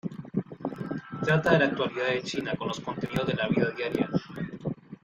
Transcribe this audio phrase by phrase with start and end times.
[1.21, 4.09] Trata de la actualidad de China, con los contenidos de la vida diaria.